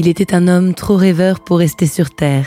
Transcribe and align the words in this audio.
Il 0.00 0.06
était 0.06 0.32
un 0.32 0.46
homme 0.46 0.74
trop 0.74 0.94
rêveur 0.94 1.40
pour 1.40 1.58
rester 1.58 1.88
sur 1.88 2.10
terre. 2.10 2.46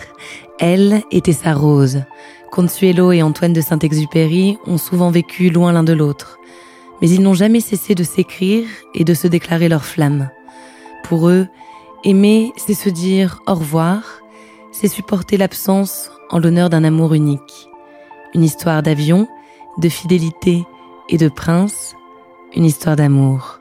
Elle 0.58 1.04
était 1.12 1.34
sa 1.34 1.54
rose. 1.54 2.04
Consuelo 2.50 3.12
et 3.12 3.22
Antoine 3.22 3.52
de 3.52 3.60
Saint-Exupéry 3.60 4.58
ont 4.68 4.77
souvent 4.77 5.12
vécu 5.12 5.50
loin 5.50 5.74
l'un 5.74 5.84
de 5.84 5.91
l'autre. 5.91 6.40
Mais 7.02 7.10
ils 7.10 7.22
n'ont 7.22 7.34
jamais 7.34 7.60
cessé 7.60 7.94
de 7.94 8.04
s'écrire 8.04 8.66
et 8.96 9.04
de 9.04 9.14
se 9.14 9.27
déclarer 9.27 9.68
leur 9.68 9.84
flamme. 9.84 10.30
Pour 11.04 11.27
eux, 11.27 11.46
aimer, 12.05 12.54
c'est 12.55 12.74
se 12.74 12.88
dire 12.88 13.41
au 13.48 13.55
revoir, 13.55 14.22
c'est 14.72 14.88
supporter 14.88 15.36
l'absence 15.36 16.10
en 16.30 16.40
l'honneur 16.40 16.70
d'un 16.70 16.86
amour 16.86 17.13
unique. 17.13 17.68
Une 18.34 18.46
histoire 18.46 18.82
d'avion, 18.82 19.27
de 19.77 19.90
fidélité 19.90 20.63
et 21.10 21.18
de 21.18 21.27
prince, 21.27 21.96
une 22.55 22.63
histoire 22.63 22.96
d'amour. 22.96 23.60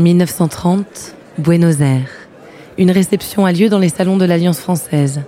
1930, 0.00 1.14
Buenos 1.38 1.80
Aires. 1.80 2.10
Une 2.78 2.90
réception 2.90 3.44
a 3.44 3.52
lieu 3.52 3.68
dans 3.68 3.78
les 3.78 3.90
salons 3.90 4.16
de 4.16 4.24
l'Alliance 4.24 4.58
française. 4.58 5.20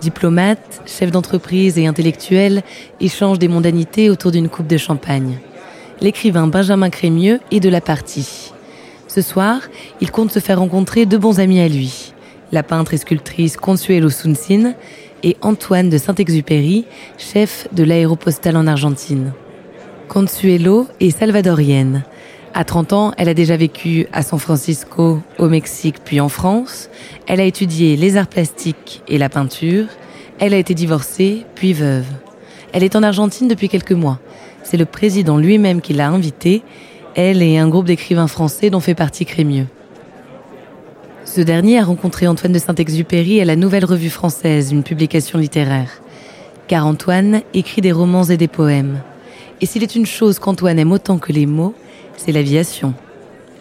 Diplomates, 0.00 0.82
chefs 0.86 1.10
d'entreprise 1.10 1.78
et 1.78 1.86
intellectuels 1.86 2.62
échangent 3.00 3.38
des 3.38 3.48
mondanités 3.48 4.10
autour 4.10 4.30
d'une 4.30 4.48
coupe 4.48 4.66
de 4.66 4.76
champagne. 4.76 5.38
L'écrivain 6.00 6.46
Benjamin 6.46 6.90
Crémieux 6.90 7.40
est 7.50 7.60
de 7.60 7.68
la 7.68 7.80
partie. 7.80 8.52
Ce 9.08 9.22
soir, 9.22 9.60
il 10.00 10.10
compte 10.10 10.30
se 10.30 10.38
faire 10.38 10.58
rencontrer 10.58 11.06
deux 11.06 11.18
bons 11.18 11.40
amis 11.40 11.60
à 11.60 11.68
lui, 11.68 12.12
la 12.52 12.62
peintre 12.62 12.94
et 12.94 12.98
sculptrice 12.98 13.56
Consuelo 13.56 14.10
Sunsin 14.10 14.74
et 15.22 15.36
Antoine 15.42 15.90
de 15.90 15.98
Saint-Exupéry, 15.98 16.84
chef 17.18 17.68
de 17.72 17.84
l'aéropostale 17.84 18.56
en 18.56 18.66
Argentine. 18.66 19.32
Consuelo 20.08 20.86
est 21.00 21.10
salvadorienne. 21.10 22.04
À 22.52 22.64
30 22.64 22.92
ans, 22.92 23.12
elle 23.16 23.28
a 23.28 23.34
déjà 23.34 23.56
vécu 23.56 24.08
à 24.12 24.22
San 24.22 24.38
Francisco, 24.40 25.20
au 25.38 25.48
Mexique, 25.48 25.96
puis 26.04 26.20
en 26.20 26.28
France. 26.28 26.90
Elle 27.28 27.40
a 27.40 27.44
étudié 27.44 27.96
les 27.96 28.16
arts 28.16 28.26
plastiques 28.26 29.02
et 29.06 29.18
la 29.18 29.28
peinture. 29.28 29.86
Elle 30.40 30.52
a 30.54 30.58
été 30.58 30.74
divorcée, 30.74 31.46
puis 31.54 31.72
veuve. 31.72 32.06
Elle 32.72 32.82
est 32.82 32.96
en 32.96 33.04
Argentine 33.04 33.46
depuis 33.46 33.68
quelques 33.68 33.92
mois. 33.92 34.18
C'est 34.64 34.76
le 34.76 34.84
président 34.84 35.38
lui-même 35.38 35.80
qui 35.80 35.92
l'a 35.92 36.08
invitée, 36.08 36.62
elle 37.14 37.42
et 37.42 37.58
un 37.58 37.68
groupe 37.68 37.86
d'écrivains 37.86 38.26
français 38.28 38.68
dont 38.68 38.80
fait 38.80 38.94
partie 38.94 39.24
Crémieux. 39.24 39.66
Ce 41.24 41.40
dernier 41.40 41.78
a 41.78 41.84
rencontré 41.84 42.26
Antoine 42.26 42.52
de 42.52 42.58
Saint-Exupéry 42.58 43.40
à 43.40 43.44
la 43.44 43.54
Nouvelle 43.54 43.84
Revue 43.84 44.10
Française, 44.10 44.72
une 44.72 44.82
publication 44.82 45.38
littéraire. 45.38 46.02
Car 46.66 46.84
Antoine 46.84 47.42
écrit 47.54 47.80
des 47.80 47.92
romans 47.92 48.24
et 48.24 48.36
des 48.36 48.48
poèmes. 48.48 49.00
Et 49.60 49.66
s'il 49.66 49.84
est 49.84 49.94
une 49.94 50.06
chose 50.06 50.40
qu'Antoine 50.40 50.78
aime 50.78 50.92
autant 50.92 51.18
que 51.18 51.32
les 51.32 51.46
mots, 51.46 51.74
c'est 52.22 52.32
l'aviation. 52.32 52.92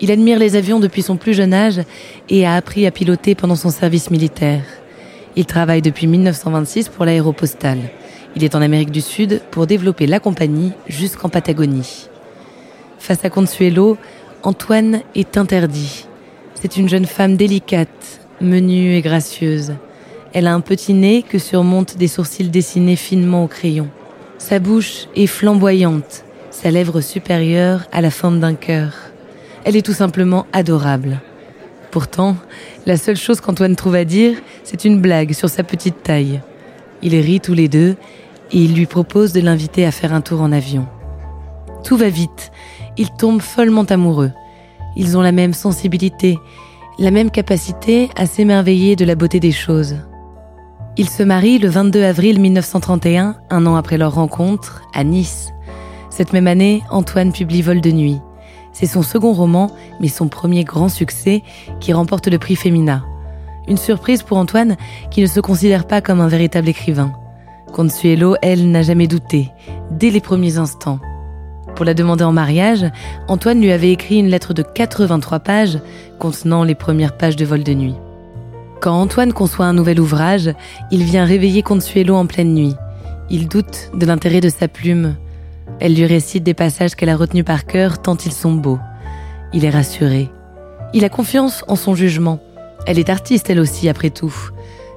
Il 0.02 0.12
admire 0.12 0.38
les 0.38 0.56
avions 0.56 0.80
depuis 0.80 1.02
son 1.02 1.16
plus 1.16 1.34
jeune 1.34 1.54
âge 1.54 1.82
et 2.30 2.46
a 2.46 2.56
appris 2.56 2.86
à 2.86 2.92
piloter 2.92 3.34
pendant 3.36 3.56
son 3.56 3.70
service 3.70 4.12
militaire. 4.12 4.64
Il 5.36 5.46
travaille 5.46 5.82
depuis 5.82 6.08
1926 6.08 6.90
pour 6.90 7.06
l'aéropostale. 7.06 7.80
Il 8.36 8.44
est 8.44 8.56
en 8.56 8.62
Amérique 8.62 8.92
du 8.92 9.02
Sud 9.02 9.42
pour 9.52 9.66
développer 9.66 10.08
la 10.08 10.20
compagnie 10.20 10.74
jusqu'en 10.88 11.30
Patagonie. 11.30 12.08
Face 12.98 13.24
à 13.24 13.30
Consuelo, 13.30 13.98
Antoine 14.44 15.02
est 15.16 15.38
interdit. 15.38 16.06
C'est 16.56 16.76
une 16.76 16.90
jeune 16.90 17.06
femme 17.06 17.38
délicate, 17.38 18.20
menue 18.42 18.96
et 18.96 19.02
gracieuse. 19.02 19.74
Elle 20.34 20.48
a 20.48 20.54
un 20.54 20.62
petit 20.62 20.94
nez 20.94 21.24
que 21.24 21.40
surmontent 21.40 21.96
des 21.98 22.08
sourcils 22.08 22.50
dessinés 22.50 22.98
finement 22.98 23.46
au 23.46 23.48
crayon. 23.48 23.88
Sa 24.38 24.60
bouche 24.60 25.08
est 25.16 25.28
flamboyante, 25.28 26.24
sa 26.62 26.72
lèvre 26.72 27.00
supérieure 27.00 27.86
a 27.94 28.02
la 28.02 28.12
forme 28.12 28.42
d'un 28.42 28.54
cœur. 28.54 28.92
Elle 29.64 29.78
est 29.78 29.86
tout 29.86 29.94
simplement 29.94 30.46
adorable. 30.52 31.22
Pourtant, 31.90 32.36
la 32.86 32.98
seule 32.98 33.16
chose 33.16 33.40
qu'Antoine 33.40 33.78
trouve 33.78 33.96
à 33.96 34.04
dire, 34.04 34.36
c'est 34.66 34.84
une 34.84 35.00
blague 35.00 35.32
sur 35.32 35.48
sa 35.48 35.64
petite 35.64 36.04
taille. 36.04 36.42
Ils 37.02 37.16
rient 37.16 37.40
tous 37.40 37.54
les 37.54 37.70
deux 37.70 37.96
et 38.52 38.58
il 38.58 38.76
lui 38.76 38.88
propose 38.88 39.32
de 39.32 39.40
l'inviter 39.40 39.86
à 39.86 39.92
faire 39.92 40.14
un 40.14 40.20
tour 40.20 40.42
en 40.42 40.52
avion. 40.52 40.86
Tout 41.86 41.96
va 41.96 42.10
vite, 42.10 42.52
ils 42.98 43.12
tombent 43.12 43.42
follement 43.42 43.86
amoureux. 43.86 44.34
Ils 44.98 45.18
ont 45.18 45.22
la 45.22 45.32
même 45.32 45.54
sensibilité, 45.54 46.38
la 46.98 47.12
même 47.12 47.32
capacité 47.32 48.10
à 48.18 48.26
s'émerveiller 48.26 48.98
de 48.98 49.06
la 49.06 49.16
beauté 49.16 49.40
des 49.40 49.54
choses. 49.54 49.96
Ils 50.98 51.10
se 51.10 51.24
marient 51.24 51.60
le 51.60 51.70
22 51.70 52.04
avril 52.04 52.42
1931, 52.42 53.38
un 53.50 53.66
an 53.66 53.78
après 53.78 53.98
leur 53.98 54.16
rencontre, 54.16 54.82
à 54.94 55.06
Nice. 55.06 55.54
Cette 56.20 56.34
même 56.34 56.48
année, 56.48 56.84
Antoine 56.90 57.32
publie 57.32 57.62
Vol 57.62 57.80
de 57.80 57.92
nuit. 57.92 58.20
C'est 58.74 58.88
son 58.88 59.04
second 59.04 59.32
roman, 59.32 59.72
mais 60.02 60.10
son 60.10 60.28
premier 60.28 60.66
grand 60.66 60.90
succès, 60.90 61.44
qui 61.80 61.94
remporte 61.94 62.28
le 62.28 62.38
prix 62.38 62.58
Femina. 62.58 63.06
Une 63.70 63.78
surprise 63.78 64.22
pour 64.22 64.36
Antoine, 64.36 64.76
qui 65.12 65.22
ne 65.22 65.28
se 65.28 65.40
considère 65.40 65.88
pas 65.88 66.02
comme 66.02 66.20
un 66.20 66.28
véritable 66.28 66.68
écrivain. 66.68 67.14
Consuelo, 67.72 68.36
elle, 68.42 68.70
n'a 68.70 68.82
jamais 68.82 69.08
douté, 69.08 69.50
dès 69.92 70.10
les 70.10 70.20
premiers 70.20 70.58
instants. 70.58 71.00
Pour 71.78 71.86
la 71.86 71.94
demander 71.94 72.26
en 72.26 72.34
mariage, 72.34 72.86
Antoine 73.30 73.62
lui 73.62 73.72
avait 73.72 73.94
écrit 73.94 74.20
une 74.20 74.28
lettre 74.28 74.54
de 74.54 74.62
83 74.62 75.40
pages 75.40 75.80
contenant 76.20 76.66
les 76.66 76.76
premières 76.76 77.16
pages 77.16 77.38
de 77.38 77.46
Vol 77.46 77.64
de 77.64 77.74
nuit. 77.74 77.96
Quand 78.82 79.00
Antoine 79.00 79.32
conçoit 79.32 79.68
un 79.68 79.74
nouvel 79.74 80.02
ouvrage, 80.02 80.54
il 80.92 81.06
vient 81.06 81.24
réveiller 81.24 81.64
Consuelo 81.64 82.16
en 82.16 82.26
pleine 82.26 82.54
nuit. 82.54 82.76
Il 83.30 83.48
doute 83.48 83.92
de 83.94 84.06
l'intérêt 84.06 84.42
de 84.42 84.50
sa 84.50 84.68
plume, 84.68 85.16
elle 85.80 85.96
lui 85.96 86.06
récite 86.06 86.44
des 86.44 86.54
passages 86.54 86.96
qu'elle 86.96 87.10
a 87.10 87.16
retenus 87.16 87.46
par 87.46 87.66
cœur 87.66 88.02
tant 88.02 88.16
ils 88.18 88.34
sont 88.34 88.54
beaux. 88.54 88.80
Il 89.54 89.66
est 89.66 89.70
rassuré. 89.70 90.30
Il 90.94 91.06
a 91.06 91.10
confiance 91.10 91.64
en 91.68 91.76
son 91.76 91.96
jugement. 91.96 92.40
Elle 92.86 93.00
est 93.00 93.10
artiste 93.10 93.50
elle 93.50 93.60
aussi, 93.60 93.90
après 93.90 94.10
tout. 94.10 94.34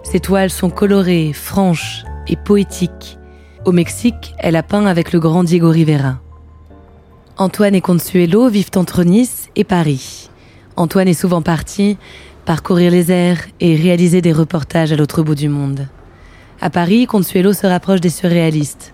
Ses 0.03 0.21
toiles 0.21 0.51
sont 0.51 0.71
colorées, 0.71 1.33
franches 1.33 2.05
et 2.27 2.37
poétiques. 2.37 3.19
Au 3.65 3.73
Mexique, 3.73 4.35
elle 4.39 4.57
a 4.57 4.63
peint 4.63 4.87
avec 4.87 5.13
le 5.13 5.21
grand 5.21 5.45
Diego 5.45 5.71
Rivera. 5.71 6.21
Antoine 7.37 7.75
et 7.75 7.81
Consuelo 7.81 8.49
vivent 8.49 8.71
entre 8.77 9.05
Nice 9.05 9.49
et 9.57 9.65
Paris. 9.65 10.31
Antoine 10.77 11.09
est 11.09 11.15
souvent 11.15 11.43
parti 11.43 11.97
parcourir 12.45 12.91
les 12.91 13.13
airs 13.13 13.41
et 13.61 13.77
réaliser 13.77 14.21
des 14.21 14.33
reportages 14.33 14.93
à 14.93 14.97
l'autre 14.97 15.23
bout 15.23 15.35
du 15.35 15.49
monde. 15.49 15.87
À 16.61 16.71
Paris, 16.71 17.07
Consuelo 17.07 17.53
se 17.53 17.67
rapproche 17.67 18.01
des 18.01 18.11
surréalistes. 18.11 18.93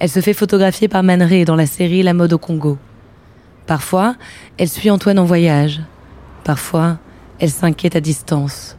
Elle 0.00 0.08
se 0.08 0.20
fait 0.20 0.32
photographier 0.32 0.88
par 0.88 1.02
Man 1.02 1.28
dans 1.44 1.56
la 1.56 1.66
série 1.66 2.02
La 2.02 2.14
mode 2.14 2.32
au 2.32 2.38
Congo. 2.38 2.78
Parfois, 3.66 4.16
elle 4.56 4.70
suit 4.70 4.90
Antoine 4.90 5.18
en 5.18 5.26
voyage. 5.26 5.82
Parfois, 6.42 6.98
elle 7.38 7.50
s'inquiète 7.50 7.96
à 7.96 8.00
distance. 8.00 8.78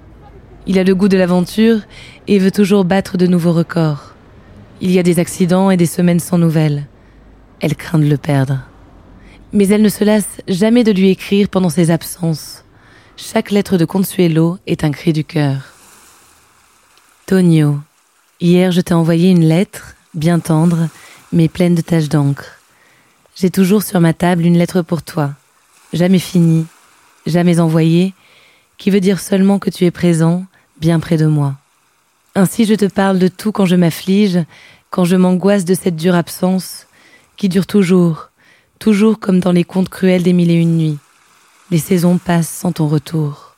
Il 0.65 0.79
a 0.79 0.83
le 0.83 0.95
goût 0.95 1.07
de 1.07 1.17
l'aventure 1.17 1.81
et 2.27 2.39
veut 2.39 2.49
toujours 2.49 2.85
battre 2.85 3.17
de 3.17 3.27
nouveaux 3.27 3.53
records. 3.53 4.15
Il 4.81 4.89
y 4.89 4.97
a 4.97 5.03
des 5.03 5.19
accidents 5.19 5.69
et 5.69 5.77
des 5.77 5.85
semaines 5.85 6.19
sans 6.19 6.39
nouvelles. 6.39 6.87
Elle 7.59 7.75
craint 7.75 7.99
de 7.99 8.05
le 8.05 8.17
perdre. 8.17 8.59
Mais 9.53 9.67
elle 9.67 9.83
ne 9.83 9.89
se 9.89 10.03
lasse 10.03 10.41
jamais 10.47 10.83
de 10.83 10.91
lui 10.91 11.09
écrire 11.11 11.49
pendant 11.49 11.69
ses 11.69 11.91
absences. 11.91 12.65
Chaque 13.15 13.51
lettre 13.51 13.77
de 13.77 13.85
Consuelo 13.85 14.57
est 14.65 14.83
un 14.83 14.89
cri 14.89 15.13
du 15.13 15.23
cœur. 15.23 15.73
Tonio, 17.27 17.77
hier 18.39 18.71
je 18.71 18.81
t'ai 18.81 18.95
envoyé 18.95 19.29
une 19.29 19.45
lettre, 19.45 19.95
bien 20.15 20.39
tendre, 20.39 20.87
mais 21.31 21.47
pleine 21.47 21.75
de 21.75 21.81
taches 21.81 22.09
d'encre. 22.09 22.59
J'ai 23.35 23.49
toujours 23.49 23.83
sur 23.83 23.99
ma 23.99 24.13
table 24.13 24.45
une 24.45 24.57
lettre 24.57 24.81
pour 24.81 25.03
toi, 25.03 25.33
jamais 25.93 26.19
finie, 26.19 26.65
jamais 27.25 27.59
envoyée, 27.59 28.13
qui 28.77 28.91
veut 28.91 28.99
dire 28.99 29.19
seulement 29.19 29.59
que 29.59 29.69
tu 29.69 29.85
es 29.85 29.91
présent, 29.91 30.45
bien 30.79 30.99
près 30.99 31.17
de 31.17 31.25
moi. 31.25 31.55
Ainsi 32.35 32.65
je 32.65 32.75
te 32.75 32.85
parle 32.85 33.19
de 33.19 33.27
tout 33.27 33.51
quand 33.51 33.65
je 33.65 33.75
m'afflige, 33.75 34.43
quand 34.89 35.05
je 35.05 35.15
m'angoisse 35.15 35.65
de 35.65 35.73
cette 35.73 35.95
dure 35.95 36.15
absence, 36.15 36.87
qui 37.37 37.49
dure 37.49 37.65
toujours, 37.65 38.29
toujours 38.79 39.19
comme 39.19 39.39
dans 39.39 39.51
les 39.51 39.63
contes 39.63 39.89
cruels 39.89 40.23
des 40.23 40.33
mille 40.33 40.51
et 40.51 40.55
une 40.55 40.77
nuits. 40.77 40.97
Les 41.71 41.77
saisons 41.77 42.17
passent 42.17 42.49
sans 42.49 42.73
ton 42.73 42.87
retour. 42.87 43.55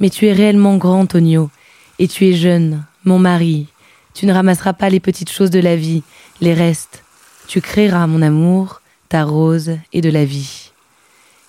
Mais 0.00 0.10
tu 0.10 0.26
es 0.26 0.32
réellement 0.32 0.76
grand, 0.76 1.06
Tonio, 1.06 1.50
et 1.98 2.08
tu 2.08 2.26
es 2.26 2.34
jeune, 2.34 2.84
mon 3.04 3.18
mari. 3.18 3.68
Tu 4.14 4.26
ne 4.26 4.32
ramasseras 4.32 4.72
pas 4.72 4.90
les 4.90 5.00
petites 5.00 5.30
choses 5.30 5.50
de 5.50 5.60
la 5.60 5.76
vie, 5.76 6.02
les 6.40 6.54
restes. 6.54 7.02
Tu 7.46 7.60
créeras, 7.60 8.06
mon 8.06 8.22
amour, 8.22 8.80
ta 9.08 9.24
rose 9.24 9.78
et 9.92 10.00
de 10.00 10.10
la 10.10 10.24
vie. 10.24 10.70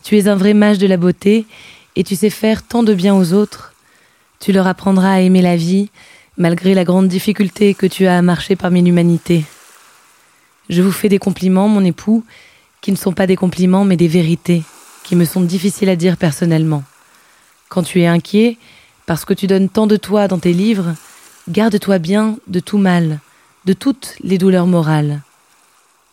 Tu 0.04 0.18
es 0.18 0.28
un 0.28 0.36
vrai 0.36 0.54
mage 0.54 0.78
de 0.78 0.88
la 0.88 0.98
beauté, 0.98 1.46
et 1.96 2.04
tu 2.04 2.16
sais 2.16 2.30
faire 2.30 2.64
tant 2.64 2.84
de 2.84 2.94
bien 2.94 3.16
aux 3.16 3.34
autres. 3.34 3.74
Tu 4.40 4.52
leur 4.52 4.68
apprendras 4.68 5.14
à 5.14 5.20
aimer 5.20 5.42
la 5.42 5.56
vie, 5.56 5.90
malgré 6.38 6.76
la 6.76 6.84
grande 6.84 7.08
difficulté 7.08 7.74
que 7.74 7.88
tu 7.88 8.06
as 8.06 8.18
à 8.18 8.22
marcher 8.22 8.56
parmi 8.56 8.82
l'humanité. 8.82 9.44
Je 10.70 10.82
vous 10.82 10.92
fais 10.92 11.10
des 11.10 11.18
compliments, 11.18 11.68
mon 11.68 11.84
époux, 11.84 12.24
qui 12.82 12.92
ne 12.92 12.98
sont 12.98 13.14
pas 13.14 13.28
des 13.28 13.36
compliments 13.36 13.84
mais 13.84 13.98
des 13.98 14.08
vérités, 14.08 14.64
qui 15.04 15.16
me 15.16 15.26
sont 15.26 15.42
difficiles 15.42 15.90
à 15.90 15.96
dire 15.96 16.18
personnellement. 16.18 16.84
Quand 17.70 17.84
tu 17.84 18.02
es 18.02 18.08
inquiet, 18.08 18.58
parce 19.06 19.26
que 19.26 19.34
tu 19.34 19.48
donnes 19.48 19.70
tant 19.70 19.88
de 19.88 19.98
toi 19.98 20.28
dans 20.28 20.40
tes 20.40 20.54
livres, 20.54 20.94
garde-toi 21.50 21.98
bien 21.98 22.38
de 22.48 22.60
tout 22.60 22.78
mal, 22.78 23.20
de 23.68 23.74
toutes 23.74 24.16
les 24.24 24.38
douleurs 24.38 24.66
morales. 24.66 25.20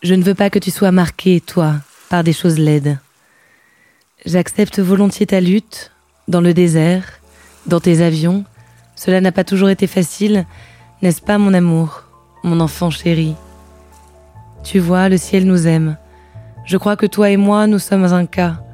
Je 0.03 0.15
ne 0.15 0.25
veux 0.25 0.35
pas 0.35 0.51
que 0.51 0.59
tu 0.59 0.73
sois 0.73 0.91
marqué, 0.91 1.41
toi, 1.41 1.77
par 2.11 2.25
des 2.25 2.33
choses 2.33 2.59
laides. 2.59 2.99
J'accepte 4.27 4.81
volontiers 4.81 5.27
ta 5.27 5.41
lutte, 5.41 5.93
dans 6.27 6.41
le 6.41 6.53
désert, 6.53 7.05
dans 7.67 7.79
tes 7.79 8.03
avions. 8.03 8.45
Cela 8.97 9.21
n'a 9.21 9.31
pas 9.31 9.45
toujours 9.45 9.69
été 9.69 9.87
facile, 9.87 10.47
n'est-ce 11.01 11.23
pas, 11.23 11.39
mon 11.39 11.55
amour, 11.55 12.03
mon 12.43 12.59
enfant 12.59 12.91
chéri? 12.91 13.37
Tu 14.65 14.81
vois, 14.81 15.09
le 15.09 15.17
ciel 15.17 15.47
nous 15.47 15.69
aime. 15.69 15.97
Je 16.65 16.77
crois 16.77 16.97
que 16.97 17.07
toi 17.07 17.31
et 17.31 17.37
moi, 17.37 17.69
nous 17.69 17.79
sommes 17.79 18.13
un 18.13 18.27
cas, 18.27 18.65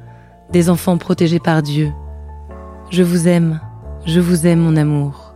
des 0.49 0.71
enfants 0.71 0.97
protégés 0.97 1.39
par 1.39 1.61
Dieu. 1.61 1.91
Je 2.89 3.03
vous 3.03 3.27
aime, 3.27 3.59
je 4.07 4.19
vous 4.19 4.47
aime, 4.47 4.61
mon 4.61 4.75
amour. 4.75 5.35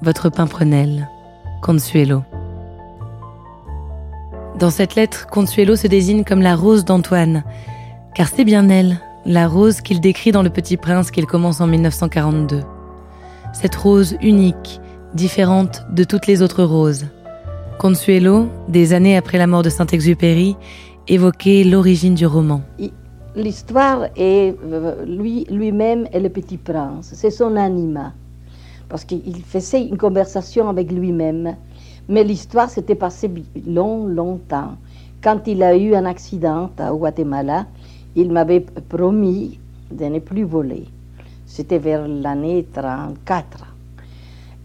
Votre 0.00 0.30
Pimprenel, 0.30 1.10
Consuelo. 1.60 2.24
Dans 4.58 4.70
cette 4.70 4.94
lettre, 4.94 5.26
Consuelo 5.26 5.74
se 5.74 5.88
désigne 5.88 6.22
comme 6.22 6.40
la 6.40 6.54
rose 6.54 6.84
d'Antoine, 6.84 7.42
car 8.14 8.28
c'est 8.28 8.44
bien 8.44 8.68
elle, 8.68 9.00
la 9.26 9.48
rose 9.48 9.80
qu'il 9.80 10.00
décrit 10.00 10.30
dans 10.30 10.44
Le 10.44 10.50
Petit 10.50 10.76
Prince 10.76 11.10
qu'il 11.10 11.26
commence 11.26 11.60
en 11.60 11.66
1942. 11.66 12.60
Cette 13.52 13.74
rose 13.74 14.16
unique, 14.22 14.80
différente 15.12 15.84
de 15.90 16.04
toutes 16.04 16.28
les 16.28 16.40
autres 16.40 16.62
roses. 16.62 17.06
Consuelo, 17.80 18.46
des 18.68 18.92
années 18.92 19.16
après 19.16 19.38
la 19.38 19.48
mort 19.48 19.62
de 19.62 19.70
Saint-Exupéry, 19.70 20.56
évoquer 21.08 21.64
l'origine 21.64 22.14
du 22.14 22.26
roman. 22.26 22.62
L'histoire 23.34 24.04
est 24.16 24.54
euh, 24.64 25.04
lui, 25.04 25.46
lui-même 25.50 26.06
et 26.12 26.20
le 26.20 26.28
petit 26.28 26.58
prince, 26.58 27.10
c'est 27.12 27.32
son 27.32 27.56
anima, 27.56 28.12
parce 28.88 29.04
qu'il 29.04 29.42
faisait 29.44 29.82
une 29.82 29.98
conversation 29.98 30.68
avec 30.68 30.92
lui-même. 30.92 31.56
Mais 32.08 32.24
l'histoire 32.24 32.68
s'était 32.68 32.94
passée 32.94 33.30
long, 33.66 34.06
longtemps. 34.06 34.76
Quand 35.22 35.46
il 35.46 35.62
a 35.62 35.76
eu 35.76 35.94
un 35.94 36.04
accident 36.04 36.70
à 36.78 36.90
Guatemala, 36.90 37.66
il 38.14 38.30
m'avait 38.30 38.60
promis 38.60 39.58
de 39.90 40.04
ne 40.04 40.18
plus 40.18 40.44
voler. 40.44 40.84
C'était 41.46 41.78
vers 41.78 42.06
l'année 42.06 42.66
34. 42.72 43.74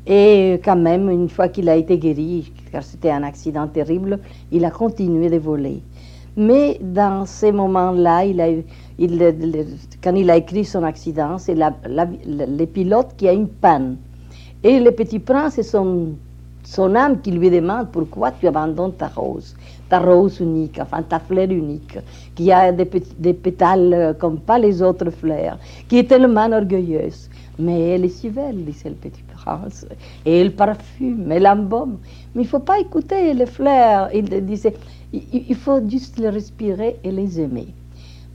Et 0.08 0.60
quand 0.64 0.76
même, 0.76 1.10
une 1.10 1.30
fois 1.30 1.48
qu'il 1.48 1.70
a 1.70 1.76
été 1.76 1.98
guéri, 1.98 2.52
car 2.72 2.84
c'était 2.84 3.12
un 3.12 3.24
accident 3.24 3.68
terrible, 3.68 4.20
il 4.52 4.66
a 4.66 4.72
continué 4.72 5.30
de 5.30 5.38
voler. 5.38 5.82
Mais 6.36 6.80
dans 6.82 7.26
ces 7.26 7.52
moments-là, 7.52 8.26
il 8.26 8.64
quand 10.04 10.16
il 10.16 10.30
a 10.30 10.38
écrit 10.38 10.66
son 10.66 10.84
accident, 10.84 11.38
c'est 11.38 11.56
la, 11.56 11.74
le 11.86 12.66
pilote 12.66 13.14
qui 13.18 13.28
a 13.28 13.34
une 13.34 13.48
panne. 13.48 13.98
Et 14.64 14.80
le 14.80 14.92
petit 14.92 15.20
prince, 15.20 15.54
c'est 15.56 15.64
son, 16.70 16.96
âme 16.96 17.20
qui 17.22 17.32
lui 17.32 17.50
demande 17.50 17.88
pourquoi 17.92 18.32
tu 18.32 18.48
abandonnes 18.48 18.94
ta 18.94 19.08
rose, 19.08 19.56
ta 19.90 20.00
rose 20.00 20.40
unique, 20.40 20.80
enfin 20.80 21.02
ta 21.02 21.20
fleur 21.20 21.50
unique, 21.50 21.98
qui 22.36 22.52
a 22.52 22.72
des, 22.72 23.34
pétales 23.34 24.16
comme 24.20 24.40
pas 24.40 24.60
les 24.60 24.82
autres 24.82 25.10
fleurs, 25.10 25.58
qui 25.88 25.98
est 25.98 26.08
tellement 26.08 26.52
orgueilleuse. 26.52 27.30
Mais 27.58 27.90
elle 27.90 28.06
est 28.06 28.10
si 28.10 28.30
belle, 28.30 28.64
disait 28.64 28.90
le 28.90 28.96
petit 28.96 29.24
prince, 29.36 29.86
et 30.26 30.42
elle 30.42 30.56
parfume, 30.56 31.32
elle 31.32 31.48
embaume. 31.48 31.98
Mais 32.36 32.44
il 32.44 32.48
faut 32.48 32.60
pas 32.60 32.80
écouter 32.80 33.34
les 33.34 33.48
fleurs. 33.48 34.10
Il 34.14 34.26
disait, 34.46 34.76
il 35.12 35.56
faut 35.56 35.82
juste 35.90 36.20
les 36.20 36.30
respirer 36.30 36.98
et 37.04 37.12
les 37.12 37.42
aimer. 37.42 37.68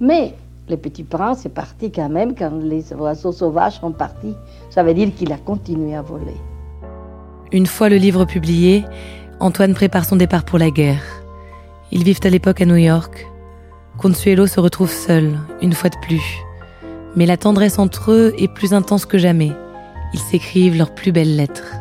Mais 0.00 0.34
le 0.68 0.76
petit 0.76 1.04
prince 1.04 1.46
est 1.46 1.50
parti 1.50 1.92
quand 1.92 2.08
même 2.08 2.34
quand 2.34 2.52
les 2.62 2.92
oiseaux 2.94 3.32
sauvages 3.32 3.78
sont 3.80 3.92
partis. 3.92 4.34
Ça 4.70 4.82
veut 4.82 4.94
dire 4.94 5.14
qu'il 5.14 5.32
a 5.32 5.38
continué 5.38 5.94
à 5.94 6.02
voler. 6.02 6.36
Une 7.54 7.66
fois 7.66 7.88
le 7.88 7.94
livre 7.94 8.24
publié, 8.24 8.84
Antoine 9.38 9.74
prépare 9.74 10.04
son 10.04 10.16
départ 10.16 10.44
pour 10.44 10.58
la 10.58 10.72
guerre. 10.72 11.04
Ils 11.92 12.02
vivent 12.02 12.18
à 12.24 12.28
l'époque 12.28 12.60
à 12.60 12.64
New 12.64 12.74
York. 12.74 13.28
Consuelo 13.96 14.48
se 14.48 14.58
retrouve 14.58 14.90
seul, 14.90 15.38
une 15.62 15.72
fois 15.72 15.88
de 15.88 15.96
plus. 16.02 16.42
Mais 17.14 17.26
la 17.26 17.36
tendresse 17.36 17.78
entre 17.78 18.10
eux 18.10 18.34
est 18.38 18.52
plus 18.52 18.74
intense 18.74 19.06
que 19.06 19.18
jamais. 19.18 19.52
Ils 20.12 20.18
s'écrivent 20.18 20.76
leurs 20.76 20.96
plus 20.96 21.12
belles 21.12 21.36
lettres. 21.36 21.76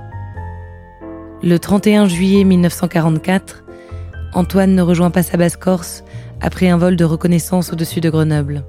Le 1.41 1.57
31 1.57 2.07
juillet 2.07 2.43
1944, 2.43 3.63
Antoine 4.35 4.75
ne 4.75 4.83
rejoint 4.83 5.09
pas 5.09 5.23
sa 5.23 5.37
basse-Corse 5.37 6.03
après 6.39 6.69
un 6.69 6.77
vol 6.77 6.95
de 6.95 7.03
reconnaissance 7.03 7.73
au-dessus 7.73 7.99
de 7.99 8.11
Grenoble. 8.11 8.63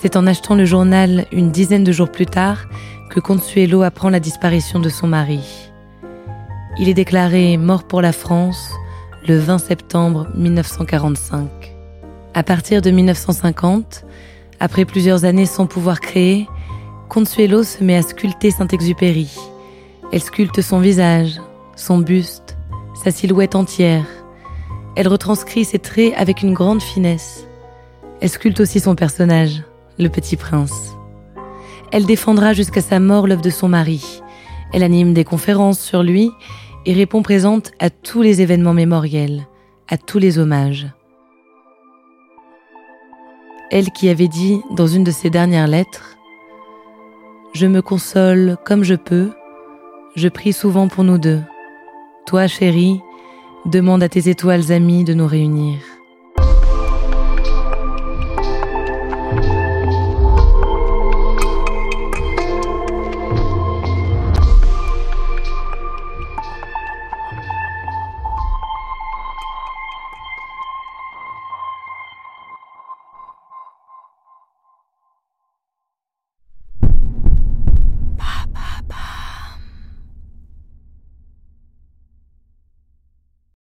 C'est 0.00 0.16
en 0.16 0.26
achetant 0.26 0.54
le 0.54 0.64
journal 0.64 1.26
une 1.32 1.50
dizaine 1.50 1.84
de 1.84 1.92
jours 1.92 2.10
plus 2.10 2.24
tard 2.24 2.64
que 3.10 3.20
Consuelo 3.20 3.82
apprend 3.82 4.08
la 4.08 4.20
disparition 4.20 4.80
de 4.80 4.88
son 4.88 5.06
mari. 5.06 5.67
Il 6.80 6.88
est 6.88 6.94
déclaré 6.94 7.56
mort 7.56 7.84
pour 7.84 8.00
la 8.00 8.12
France 8.12 8.70
le 9.26 9.38
20 9.38 9.58
septembre 9.58 10.28
1945. 10.34 11.48
À 12.34 12.42
partir 12.42 12.82
de 12.82 12.90
1950, 12.90 14.04
après 14.60 14.84
plusieurs 14.84 15.24
années 15.24 15.46
sans 15.46 15.66
pouvoir 15.66 16.00
créer, 16.00 16.46
Consuelo 17.08 17.64
se 17.64 17.82
met 17.82 17.96
à 17.96 18.02
sculpter 18.02 18.50
Saint-Exupéry. 18.50 19.28
Elle 20.12 20.22
sculpte 20.22 20.60
son 20.60 20.78
visage, 20.78 21.40
son 21.74 21.98
buste, 21.98 22.56
sa 22.94 23.10
silhouette 23.10 23.54
entière, 23.54 24.06
elle 24.98 25.06
retranscrit 25.06 25.64
ses 25.64 25.78
traits 25.78 26.12
avec 26.16 26.42
une 26.42 26.54
grande 26.54 26.82
finesse. 26.82 27.46
Elle 28.20 28.30
sculpte 28.30 28.58
aussi 28.58 28.80
son 28.80 28.96
personnage, 28.96 29.62
le 29.96 30.08
petit 30.08 30.34
prince. 30.34 30.96
Elle 31.92 32.04
défendra 32.04 32.52
jusqu'à 32.52 32.80
sa 32.80 32.98
mort 32.98 33.28
l'œuvre 33.28 33.40
de 33.40 33.48
son 33.48 33.68
mari. 33.68 34.04
Elle 34.72 34.82
anime 34.82 35.14
des 35.14 35.22
conférences 35.22 35.78
sur 35.78 36.02
lui 36.02 36.32
et 36.86 36.92
répond 36.92 37.22
présente 37.22 37.72
à 37.78 37.90
tous 37.90 38.22
les 38.22 38.40
événements 38.40 38.74
mémoriels, 38.74 39.46
à 39.88 39.96
tous 39.98 40.18
les 40.18 40.38
hommages. 40.38 40.86
Elle 43.70 43.90
qui 43.90 44.08
avait 44.08 44.28
dit 44.28 44.60
dans 44.70 44.86
une 44.86 45.04
de 45.04 45.10
ses 45.10 45.30
dernières 45.30 45.66
lettres 45.66 46.16
Je 47.52 47.66
me 47.66 47.82
console 47.82 48.56
comme 48.64 48.84
je 48.84 48.94
peux, 48.94 49.30
je 50.16 50.28
prie 50.28 50.52
souvent 50.52 50.88
pour 50.88 51.04
nous 51.04 51.18
deux. 51.18 51.42
Toi, 52.26 52.46
chérie, 52.46 53.00
Demande 53.66 54.02
à 54.02 54.08
tes 54.08 54.30
étoiles 54.30 54.72
amies 54.72 55.04
de 55.04 55.12
nous 55.12 55.26
réunir. 55.26 55.78